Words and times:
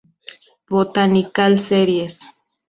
Botanical 0.73 1.53
Series. 1.59 2.17